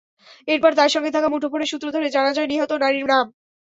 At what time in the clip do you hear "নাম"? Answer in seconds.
3.11-3.25